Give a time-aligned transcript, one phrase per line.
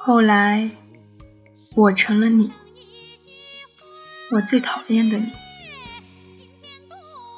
[0.00, 0.70] 后来，
[1.76, 2.50] 我成了你，
[4.30, 5.30] 我最讨厌的你。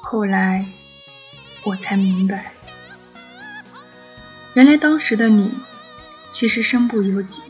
[0.01, 0.65] 后来，
[1.65, 2.53] 我才明白，
[4.53, 5.51] 原来当时的你，
[6.31, 7.43] 其实身不由己。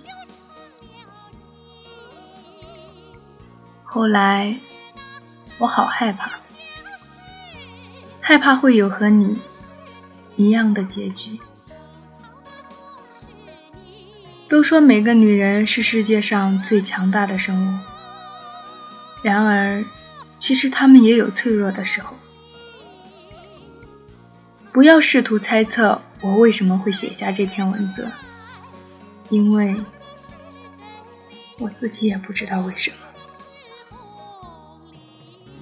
[3.83, 4.59] 后来，
[5.59, 6.39] 我好害怕，
[8.19, 9.39] 害怕会有和你
[10.35, 11.39] 一样的结局。
[14.49, 17.79] 都说每个女人是世界上最强大的生物，
[19.21, 19.85] 然而，
[20.37, 22.17] 其实她们也有脆弱的时候。
[24.73, 28.09] 不要试图猜测我为什么会写下这篇文字，
[29.31, 29.75] 因为
[31.57, 32.97] 我自己也不知道为什么。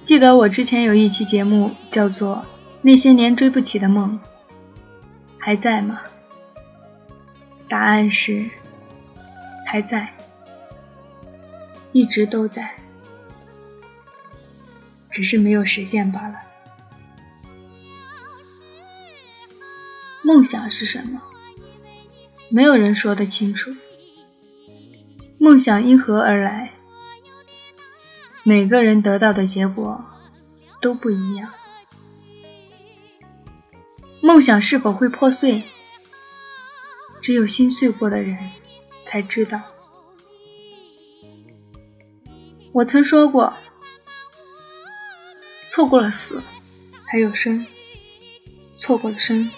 [0.04, 2.36] 记得我之前有一期节目叫做
[2.82, 4.18] 《那些年追不起的梦》，
[5.38, 6.00] 还在吗？
[7.68, 8.50] 答案是
[9.64, 10.12] 还在，
[11.92, 12.74] 一直都在，
[15.10, 16.34] 只是没有实现罢了。
[20.22, 21.22] 梦想是什么？
[22.50, 23.74] 没有人说得清楚。
[25.38, 26.72] 梦想因何而来？
[28.42, 30.04] 每个人得到的结果
[30.80, 31.52] 都不一样。
[34.20, 35.62] 梦想是否会破碎？
[37.20, 38.50] 只有心碎过的人
[39.02, 39.62] 才知道。
[42.72, 43.54] 我曾说过，
[45.68, 46.42] 错过了死，
[47.06, 47.64] 还有生；
[48.76, 49.50] 错过了生。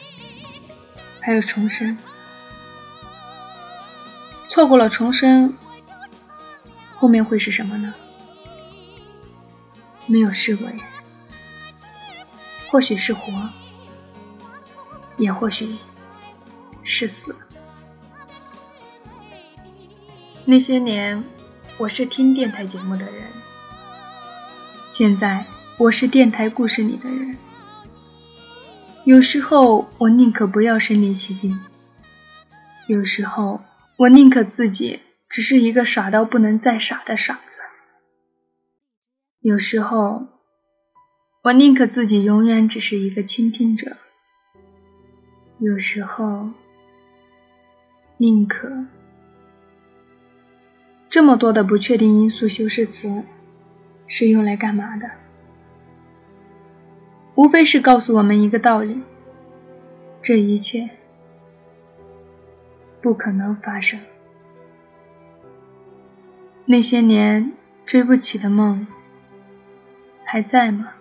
[1.25, 1.97] 还有重生，
[4.53, 5.57] 错过了重生，
[6.95, 7.95] 后面会是什么呢？
[10.05, 10.79] 没有试过耶，
[12.71, 13.49] 或许是活，
[15.17, 15.79] 也或许
[16.83, 17.35] 是死。
[20.45, 21.25] 那些年，
[21.79, 23.25] 我是听电台节目的人，
[24.87, 25.47] 现在
[25.79, 27.39] 我是电台故事里的人。
[29.05, 31.59] 有时候我宁可不要身临其境，
[32.87, 33.63] 有时候
[33.97, 37.59] 我宁可自己只是一个傻到不能再傻的傻子，
[39.41, 40.27] 有时候
[41.43, 43.97] 我宁可自己永远只是一个倾听者，
[45.59, 46.51] 有时候
[48.17, 48.87] 宁可。
[51.09, 53.23] 这么多的不确定因素修饰词
[54.07, 55.11] 是用来干嘛的？
[57.35, 59.03] 无非是告诉我们一个道理：
[60.23, 60.89] 这一切
[63.03, 64.01] 不可能发生。
[66.65, 67.53] 那些年
[67.85, 68.87] 追不起的梦
[70.25, 70.95] 还在吗？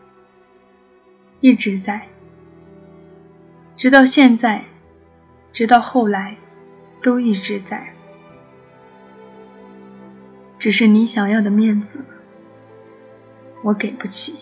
[1.39, 2.07] 一直在，
[3.77, 4.65] 直到现在，
[5.53, 6.37] 直到后来，
[7.01, 7.93] 都一直在。
[10.59, 12.05] 只是你想要的面子，
[13.63, 14.35] 我给不起。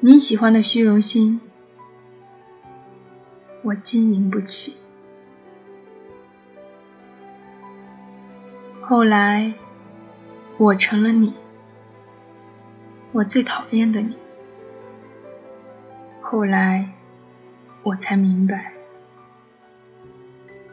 [0.00, 1.40] 你喜欢的虚荣心，
[3.62, 4.81] 我经营不起。
[8.92, 9.54] 后来，
[10.58, 11.32] 我成了你，
[13.12, 14.14] 我最讨厌的你。
[16.20, 16.92] 后来，
[17.84, 18.74] 我才明白，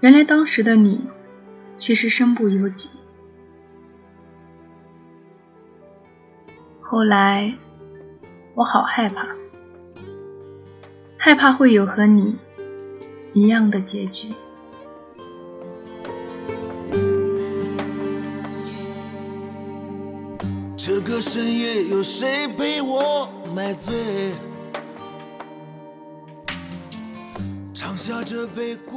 [0.02, 1.00] 原来当时的你，
[1.78, 2.90] 其实身不由己。
[6.82, 7.54] 后来。
[8.54, 9.30] 我好害怕，
[11.18, 12.36] 害怕会有和你
[13.32, 14.34] 一样的结局。
[21.02, 23.26] 这个深夜，有谁陪我
[23.56, 24.34] 买醉？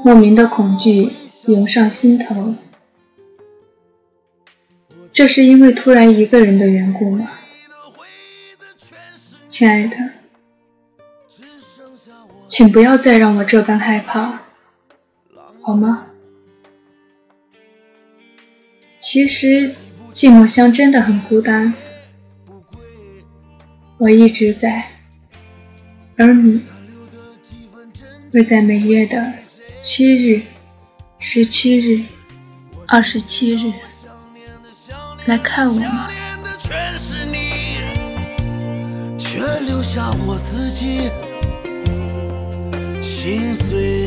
[0.02, 1.12] 莫名的恐惧
[1.46, 2.56] 涌上心头，
[5.12, 7.30] 这是因为突然一个人的缘故吗？
[9.46, 9.96] 亲爱的，
[12.48, 14.40] 请不要再让我这般害怕，
[15.60, 16.08] 好吗？
[18.98, 19.72] 其实
[20.12, 21.72] 寂寞乡真的很孤单，
[24.02, 24.88] 我一直在，
[26.16, 26.60] 而你
[28.32, 29.32] 会在每月的
[29.80, 30.42] 七日、
[31.20, 32.02] 十七日、
[32.88, 33.72] 二十七日
[35.26, 36.10] 来看我吗？
[39.16, 41.08] 却留下我自己
[43.00, 44.01] 心碎。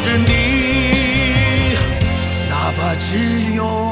[0.00, 1.74] 着你，
[2.48, 3.87] 哪怕只有。